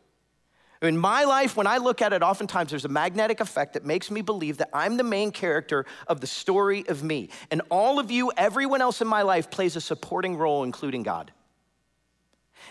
[0.83, 4.11] In my life, when I look at it, oftentimes there's a magnetic effect that makes
[4.11, 7.29] me believe that I'm the main character of the story of me.
[7.51, 11.33] And all of you, everyone else in my life, plays a supporting role, including God.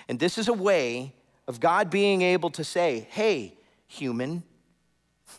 [0.07, 1.13] And this is a way
[1.47, 3.53] of God being able to say, hey,
[3.85, 4.41] human,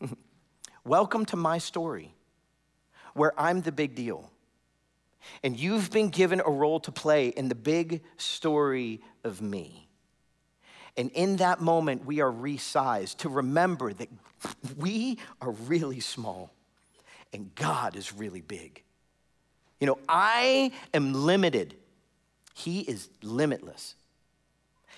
[0.85, 2.15] welcome to my story,
[3.15, 4.31] where I'm the big deal.
[5.43, 9.89] And you've been given a role to play in the big story of me.
[10.97, 14.09] And in that moment, we are resized to remember that
[14.77, 16.53] we are really small
[17.33, 18.83] and God is really big.
[19.79, 21.75] You know, I am limited,
[22.55, 23.95] He is limitless.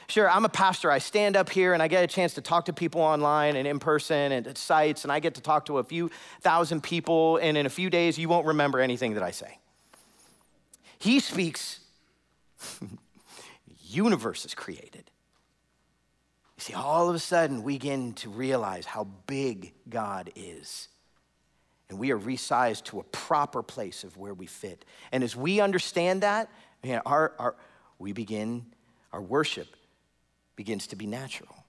[0.09, 0.91] Sure, I'm a pastor.
[0.91, 3.67] I stand up here and I get a chance to talk to people online and
[3.67, 7.37] in person and at sites, and I get to talk to a few thousand people,
[7.37, 9.59] and in a few days, you won't remember anything that I say.
[11.03, 11.81] He speaks,
[13.81, 15.11] universe is created.
[16.57, 20.87] You see, all of a sudden, we begin to realize how big God is.
[21.91, 24.85] And we are resized to a proper place of where we fit.
[25.11, 26.49] And as we understand that,
[27.05, 27.57] our, our,
[27.99, 28.65] we begin,
[29.13, 29.75] our worship
[30.55, 31.65] begins to be natural.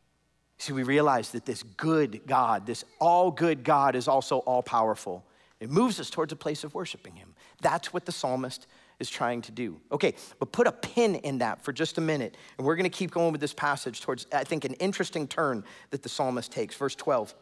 [0.59, 5.25] See, we realize that this good God, this all good God, is also all powerful.
[5.59, 7.33] It moves us towards a place of worshiping Him.
[7.63, 8.67] That's what the psalmist
[9.03, 9.79] is trying to do.
[9.91, 12.97] Okay, but put a pin in that for just a minute, and we're going to
[12.97, 16.75] keep going with this passage towards, I think, an interesting turn that the psalmist takes.
[16.75, 17.35] Verse 12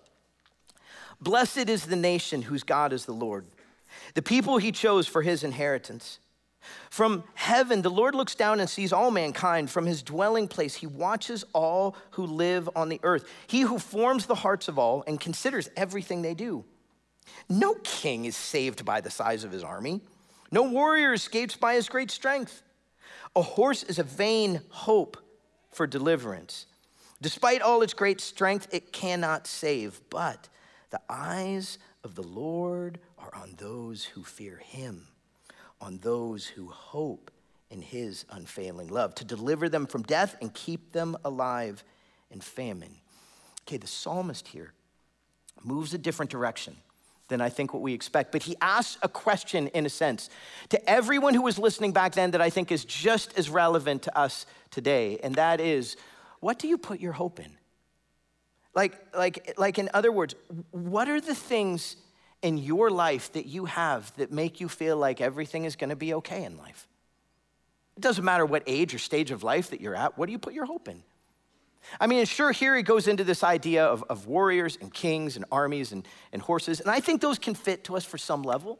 [1.22, 3.46] Blessed is the nation whose God is the Lord,
[4.16, 6.20] the people he chose for his inheritance.
[6.90, 9.70] From heaven, the Lord looks down and sees all mankind.
[9.72, 13.28] From his dwelling place, he watches all who live on the earth.
[13.48, 16.64] He who forms the hearts of all and considers everything they do.
[17.50, 20.02] No king is saved by the size of his army.
[20.52, 22.62] No warrior escapes by his great strength.
[23.36, 25.18] A horse is a vain hope
[25.72, 26.66] for deliverance.
[27.22, 30.02] Despite all its great strength, it cannot save.
[30.10, 30.50] But
[30.90, 35.08] the eyes of the Lord are on those who fear him,
[35.80, 37.32] on those who hope
[37.70, 41.86] in his unfailing love, to deliver them from death and keep them alive
[42.30, 42.96] in famine.
[43.64, 44.74] Okay, the psalmist here
[45.64, 46.76] moves a different direction
[47.32, 48.32] than I think what we expect.
[48.32, 50.30] But he asks a question, in a sense,
[50.70, 54.16] to everyone who was listening back then that I think is just as relevant to
[54.16, 55.98] us today, and that is
[56.42, 57.58] what do you put your hope in?
[58.76, 60.36] Like, like, like in other words,
[60.72, 61.96] what are the things
[62.42, 65.96] in your life that you have that make you feel like everything is going to
[65.96, 66.88] be okay in life?
[67.96, 70.40] It doesn't matter what age or stage of life that you're at, what do you
[70.40, 71.04] put your hope in?
[72.00, 75.46] I mean, sure, here he goes into this idea of, of warriors and kings and
[75.52, 78.80] armies and, and horses, and I think those can fit to us for some level.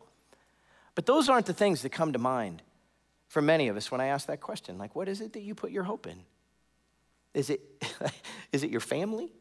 [0.94, 2.62] But those aren't the things that come to mind
[3.28, 4.78] for many of us when I ask that question.
[4.78, 6.20] Like, what is it that you put your hope in?
[7.34, 7.62] Is it,
[8.52, 9.32] is it your family?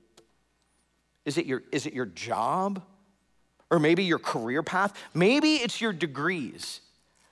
[1.25, 2.83] Is it your, is it your job?
[3.68, 4.94] Or maybe your career path?
[5.12, 6.81] Maybe it's your degrees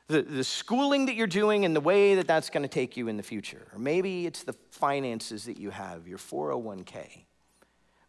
[0.09, 3.09] the, the schooling that you're doing and the way that that's going to take you
[3.09, 3.68] in the future.
[3.73, 7.25] Or maybe it's the finances that you have, your 401k.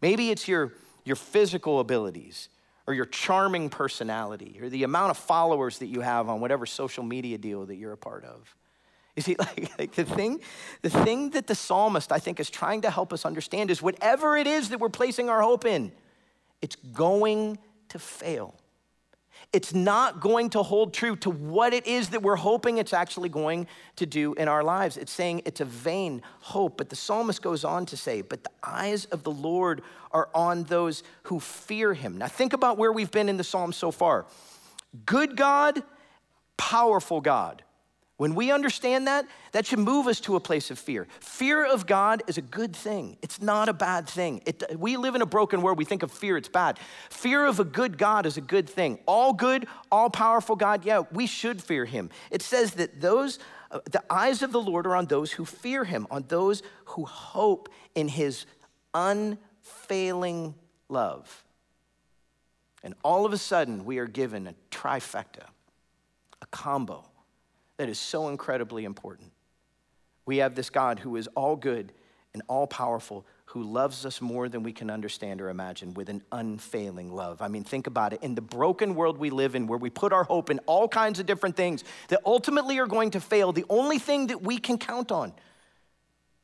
[0.01, 2.47] Maybe it's your, your physical abilities
[2.87, 7.03] or your charming personality or the amount of followers that you have on whatever social
[7.03, 8.55] media deal that you're a part of.
[9.17, 10.39] You see, like, like, the thing,
[10.81, 14.37] the thing that the psalmist I think is trying to help us understand is whatever
[14.37, 15.91] it is that we're placing our hope in,
[16.61, 17.59] it's going
[17.89, 18.55] to fail
[19.51, 23.29] it's not going to hold true to what it is that we're hoping it's actually
[23.29, 24.95] going to do in our lives.
[24.95, 26.77] It's saying it's a vain hope.
[26.77, 30.63] But the psalmist goes on to say, But the eyes of the Lord are on
[30.65, 32.17] those who fear him.
[32.17, 34.25] Now, think about where we've been in the psalm so far
[35.05, 35.83] good God,
[36.57, 37.63] powerful God.
[38.19, 41.07] When we understand that, that should move us to a place of fear.
[41.21, 43.15] Fear of God is a good thing.
[43.21, 44.41] It's not a bad thing.
[44.45, 45.77] It, we live in a broken world.
[45.77, 46.79] We think of fear, it's bad.
[47.09, 48.99] Fear of a good God is a good thing.
[49.05, 52.09] All good, all powerful God, yeah, we should fear him.
[52.29, 53.39] It says that those,
[53.71, 57.05] uh, the eyes of the Lord are on those who fear him, on those who
[57.05, 58.45] hope in his
[58.93, 60.55] unfailing
[60.89, 61.45] love.
[62.83, 65.45] And all of a sudden, we are given a trifecta,
[66.41, 67.05] a combo
[67.79, 69.31] that is so incredibly important.
[70.25, 71.93] We have this God who is all good
[72.33, 76.21] and all powerful, who loves us more than we can understand or imagine with an
[76.33, 77.41] unfailing love.
[77.41, 78.21] I mean, think about it.
[78.21, 81.21] In the broken world we live in, where we put our hope in all kinds
[81.21, 84.77] of different things that ultimately are going to fail, the only thing that we can
[84.77, 85.31] count on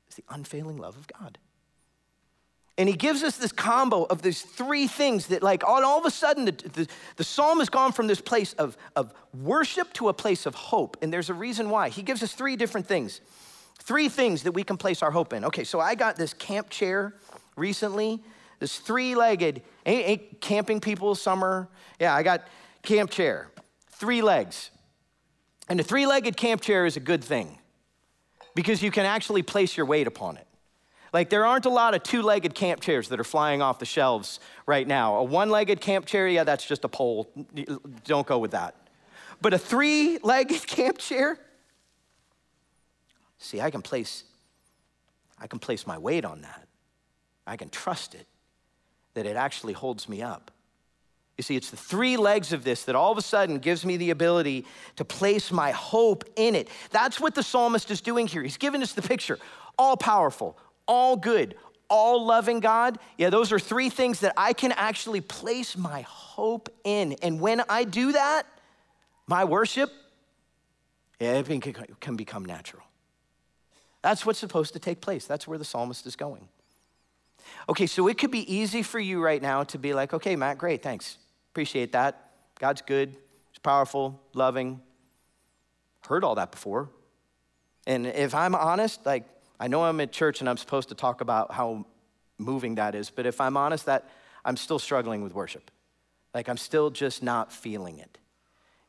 [0.08, 1.38] is the unfailing love of God.
[2.78, 6.06] And he gives us this combo of these three things that, like, all, all of
[6.06, 10.10] a sudden, the, the, the, psalm has gone from this place of, of worship to
[10.10, 10.98] a place of hope.
[11.02, 11.88] And there's a reason why.
[11.88, 13.22] He gives us three different things.
[13.80, 15.46] Three things that we can place our hope in.
[15.46, 17.14] Okay, so I got this camp chair
[17.56, 18.22] recently,
[18.60, 21.70] this three legged, ain't, ain't camping people summer.
[22.00, 22.46] Yeah, I got
[22.82, 23.52] camp chair,
[23.92, 24.72] three legs.
[25.70, 27.58] And a three legged camp chair is a good thing
[28.54, 30.48] because you can actually place your weight upon it.
[31.16, 33.86] Like, there aren't a lot of two legged camp chairs that are flying off the
[33.86, 35.16] shelves right now.
[35.16, 37.32] A one legged camp chair, yeah, that's just a pole.
[38.04, 38.76] Don't go with that.
[39.40, 41.40] But a three legged camp chair,
[43.38, 44.26] see, I can place,
[45.40, 46.68] I can place my weight on that.
[47.48, 48.28] I can trust it,
[49.14, 50.52] that it actually holds me up.
[51.38, 53.96] You see, it's the three legs of this that all of a sudden gives me
[53.96, 54.66] the ability
[54.98, 56.68] to place my hope in it.
[56.92, 58.44] That's what the psalmist is doing here.
[58.44, 59.40] He's giving us the picture
[59.78, 61.56] all powerful, all good,
[61.90, 66.70] all loving God, yeah, those are three things that I can actually place my hope
[66.84, 67.14] in.
[67.22, 68.44] And when I do that,
[69.28, 69.92] my worship,
[71.20, 72.84] yeah, it can become natural.
[74.02, 75.26] That's what's supposed to take place.
[75.26, 76.48] That's where the psalmist is going.
[77.70, 80.58] Okay, so it could be easy for you right now to be like, okay, Matt,
[80.58, 81.18] great, thanks.
[81.52, 82.32] Appreciate that.
[82.60, 83.16] God's good,
[83.52, 84.82] He's powerful, loving.
[86.08, 86.90] Heard all that before.
[87.88, 89.24] And if I'm honest, like,
[89.60, 91.86] I know I'm at church and I'm supposed to talk about how
[92.38, 94.10] moving that is, but if I'm honest, that
[94.44, 95.72] I'm still struggling with worship.
[96.34, 98.18] Like I'm still just not feeling it.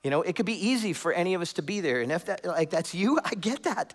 [0.03, 2.01] You know, it could be easy for any of us to be there.
[2.01, 3.95] And if that like that's you, I get that.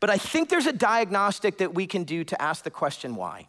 [0.00, 3.48] But I think there's a diagnostic that we can do to ask the question why.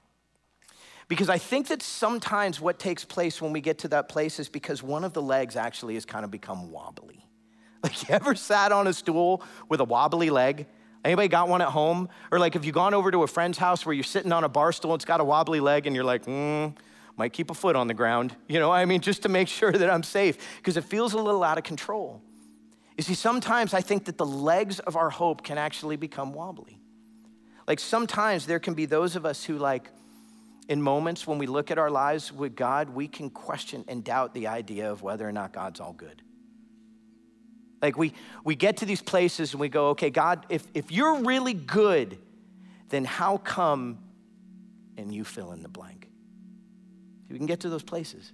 [1.08, 4.48] Because I think that sometimes what takes place when we get to that place is
[4.48, 7.26] because one of the legs actually has kind of become wobbly.
[7.82, 10.68] Like you ever sat on a stool with a wobbly leg?
[11.04, 12.10] Anybody got one at home?
[12.32, 14.50] Or like, have you gone over to a friend's house where you're sitting on a
[14.50, 16.68] bar stool, it's got a wobbly leg, and you're like, hmm,
[17.16, 18.36] might keep a foot on the ground.
[18.48, 21.18] You know, I mean, just to make sure that I'm safe, because it feels a
[21.18, 22.22] little out of control.
[22.98, 26.80] You see, sometimes I think that the legs of our hope can actually become wobbly.
[27.66, 29.90] Like sometimes there can be those of us who, like,
[30.68, 34.34] in moments when we look at our lives with God, we can question and doubt
[34.34, 36.22] the idea of whether or not God's all good.
[37.82, 38.13] Like we,
[38.44, 42.18] we get to these places and we go, okay, God, if, if you're really good,
[42.89, 44.00] then how come
[44.98, 46.10] and you fill in the blank?
[47.30, 48.34] We can get to those places.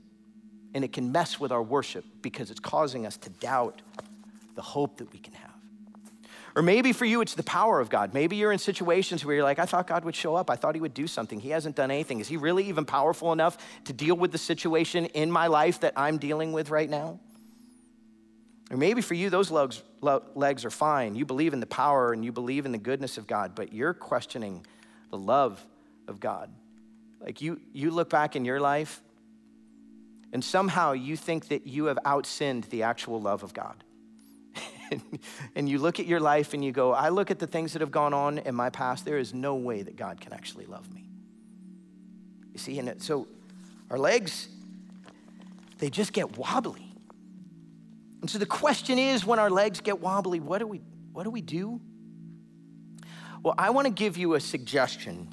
[0.74, 3.82] And it can mess with our worship because it's causing us to doubt
[4.56, 5.52] the hope that we can have.
[6.56, 8.14] Or maybe for you, it's the power of God.
[8.14, 10.50] Maybe you're in situations where you're like, I thought God would show up.
[10.50, 11.40] I thought he would do something.
[11.40, 12.22] He hasn't done anything.
[12.22, 15.94] Is he really even powerful enough to deal with the situation in my life that
[15.98, 17.20] I'm dealing with right now?
[18.72, 21.16] Or maybe for you, those legs, legs are fine.
[21.16, 23.94] You believe in the power and you believe in the goodness of God, but you're
[23.94, 24.66] questioning
[25.12, 25.64] the love
[26.08, 26.50] of God.
[27.22, 29.02] Like you, you look back in your life
[30.34, 33.84] and somehow you think that you have outsinned the actual love of God.
[35.56, 37.82] and you look at your life and you go, I look at the things that
[37.82, 40.92] have gone on in my past, there is no way that God can actually love
[40.94, 41.06] me.
[42.54, 43.28] You see, and so
[43.90, 44.48] our legs,
[45.78, 46.95] they just get wobbly.
[48.26, 50.82] And so the question is when our legs get wobbly, what do we,
[51.14, 51.80] what do, we do?
[53.44, 55.28] Well, I want to give you a suggestion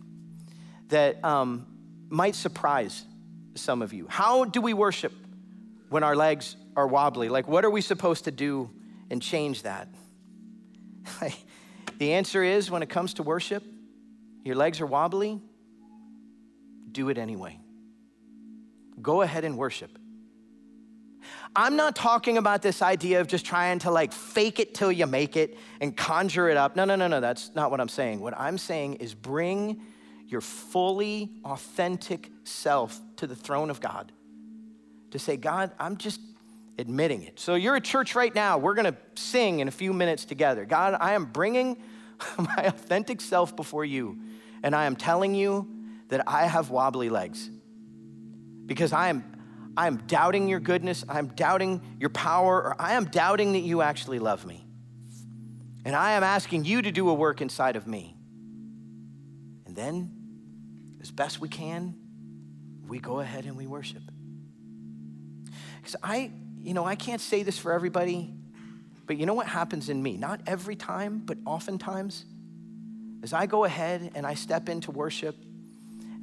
[0.88, 1.66] that um,
[2.10, 3.06] might surprise
[3.54, 4.08] some of you.
[4.10, 5.14] How do we worship
[5.88, 7.30] when our legs are wobbly?
[7.30, 8.68] Like, what are we supposed to do
[9.10, 9.88] and change that?
[11.96, 13.64] the answer is when it comes to worship,
[14.44, 15.40] your legs are wobbly,
[16.90, 17.58] do it anyway.
[19.00, 19.96] Go ahead and worship.
[21.54, 25.06] I'm not talking about this idea of just trying to like fake it till you
[25.06, 26.76] make it and conjure it up.
[26.76, 28.20] No, no, no, no, that's not what I'm saying.
[28.20, 29.82] What I'm saying is bring
[30.28, 34.12] your fully authentic self to the throne of God
[35.10, 36.20] to say, God, I'm just
[36.78, 37.38] admitting it.
[37.38, 38.56] So you're at church right now.
[38.56, 40.64] We're going to sing in a few minutes together.
[40.64, 41.76] God, I am bringing
[42.38, 44.18] my authentic self before you,
[44.62, 45.68] and I am telling you
[46.08, 47.50] that I have wobbly legs
[48.64, 49.31] because I am
[49.76, 53.80] I am doubting your goodness, I'm doubting your power, or I am doubting that you
[53.82, 54.66] actually love me.
[55.84, 58.16] And I am asking you to do a work inside of me.
[59.66, 60.10] And then,
[61.00, 61.94] as best we can,
[62.86, 64.02] we go ahead and we worship.
[65.76, 68.32] Because I, you know, I can't say this for everybody,
[69.06, 70.16] but you know what happens in me?
[70.16, 72.24] Not every time, but oftentimes,
[73.22, 75.36] as I go ahead and I step into worship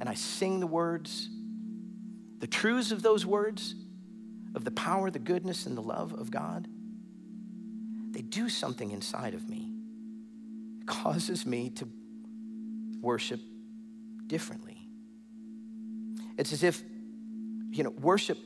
[0.00, 1.28] and I sing the words,
[2.40, 3.74] the truths of those words,
[4.54, 6.66] of the power, the goodness, and the love of God,
[8.10, 9.72] they do something inside of me.
[10.80, 11.88] It causes me to
[13.00, 13.40] worship
[14.26, 14.88] differently.
[16.36, 16.82] It's as if,
[17.70, 18.38] you know, worship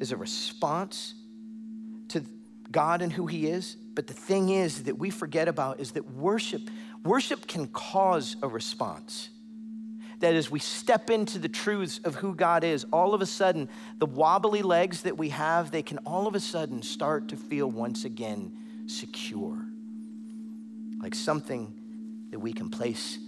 [0.00, 1.14] is a response
[2.08, 2.24] to
[2.70, 3.76] God and who He is.
[3.94, 6.62] But the thing is that we forget about is that worship,
[7.04, 9.28] worship can cause a response.
[10.20, 13.68] That as we step into the truths of who God is, all of a sudden,
[13.98, 17.70] the wobbly legs that we have, they can all of a sudden start to feel
[17.70, 19.58] once again secure.
[21.02, 23.18] Like something that we can place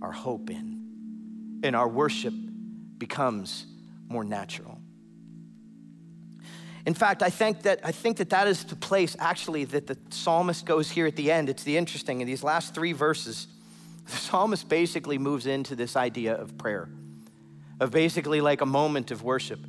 [0.00, 1.60] our hope in.
[1.62, 2.34] And our worship
[2.98, 3.66] becomes
[4.08, 4.78] more natural.
[6.86, 9.98] In fact, I think that I think that that is the place actually that the
[10.08, 11.50] psalmist goes here at the end.
[11.50, 13.46] It's the interesting in these last three verses.
[14.08, 16.88] The psalmist basically moves into this idea of prayer,
[17.78, 19.60] of basically like a moment of worship.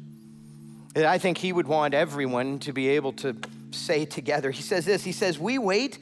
[0.95, 3.35] And I think he would want everyone to be able to
[3.71, 4.49] say together.
[4.49, 5.03] He says this.
[5.03, 5.99] He says, "We wait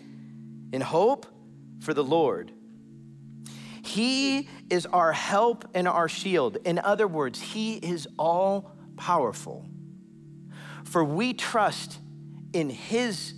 [0.71, 1.25] in hope
[1.79, 2.51] for the Lord."
[3.83, 6.57] He is our help and our shield.
[6.65, 9.65] In other words, He is all powerful.
[10.83, 11.99] For we trust
[12.53, 13.33] in His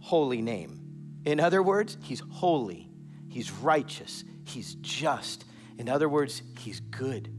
[0.00, 0.80] holy name.
[1.24, 2.88] In other words, He's holy,
[3.28, 5.44] He's righteous, He's just.
[5.78, 7.32] In other words, He's good.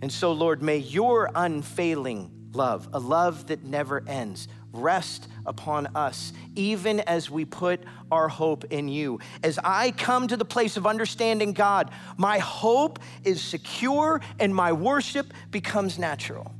[0.00, 6.32] And so, Lord, may your unfailing love, a love that never ends, rest upon us,
[6.54, 9.18] even as we put our hope in you.
[9.42, 14.72] As I come to the place of understanding God, my hope is secure and my
[14.72, 16.54] worship becomes natural.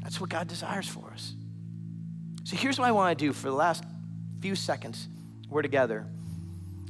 [0.00, 1.34] That's what God desires for us.
[2.44, 3.84] So here's what I want to do for the last
[4.40, 5.08] few seconds.
[5.48, 6.06] We're together.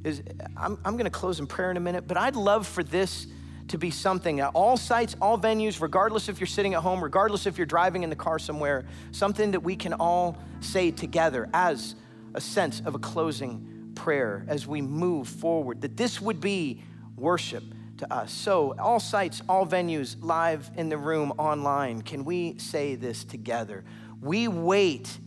[0.05, 0.23] Is
[0.57, 3.27] I'm, I'm going to close in prayer in a minute, but I'd love for this
[3.69, 7.57] to be something all sites, all venues, regardless if you're sitting at home, regardless if
[7.57, 11.95] you're driving in the car somewhere, something that we can all say together as
[12.35, 16.83] a sense of a closing prayer as we move forward, that this would be
[17.17, 17.65] worship
[17.99, 18.33] to us.
[18.33, 23.85] So, all sites, all venues, live in the room, online, can we say this together?
[24.21, 25.19] We wait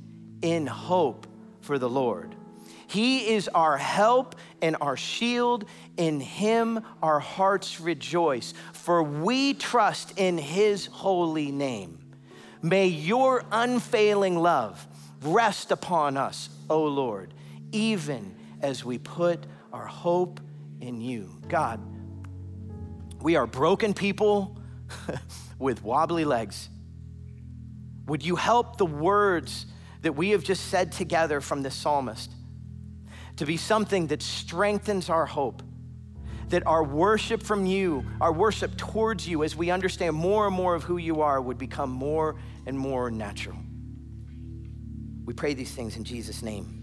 [0.41, 1.27] in hope
[1.61, 2.36] for the Lord.
[2.87, 5.65] He is our help and our shield.
[5.97, 11.99] In him our hearts rejoice, for we trust in his holy name.
[12.61, 14.87] May your unfailing love
[15.21, 17.33] rest upon us, O Lord,
[17.71, 20.39] even as we put our hope
[20.79, 21.29] in you.
[21.47, 21.81] God,
[23.21, 24.57] we are broken people
[25.59, 26.69] with wobbly legs.
[28.05, 29.65] Would you help the words
[30.01, 32.31] that we have just said together from the psalmist
[33.37, 35.63] to be something that strengthens our hope.
[36.49, 40.75] That our worship from you, our worship towards you, as we understand more and more
[40.75, 42.35] of who you are, would become more
[42.65, 43.57] and more natural.
[45.25, 46.77] We pray these things in Jesus' name.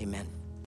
[0.00, 0.35] Amen.